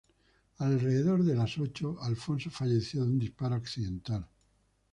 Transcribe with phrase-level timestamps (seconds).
[0.57, 4.27] Alrededor de las ocho, Alfonso falleció de un disparo accidental.